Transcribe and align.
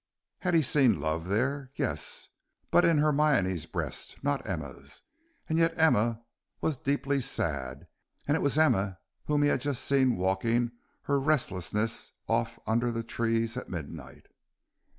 Had 0.39 0.55
he 0.55 0.63
seen 0.63 0.99
love 0.99 1.27
there? 1.27 1.69
Yes, 1.75 2.29
but 2.71 2.83
in 2.83 2.97
Hermione's 2.97 3.67
breast, 3.67 4.17
not 4.23 4.49
Emma's. 4.49 5.03
And 5.47 5.59
yet 5.59 5.77
Emma 5.77 6.23
was 6.59 6.75
deeply 6.75 7.21
sad, 7.21 7.85
and 8.27 8.35
it 8.35 8.39
was 8.41 8.57
Emma 8.57 8.97
whom 9.25 9.43
he 9.43 9.49
had 9.49 9.61
just 9.61 9.83
seen 9.85 10.17
walking 10.17 10.71
her 11.03 11.19
restlessness 11.19 12.13
off 12.27 12.57
under 12.65 12.91
the 12.91 13.03
trees 13.03 13.55
at 13.55 13.69
midnight. 13.69 14.25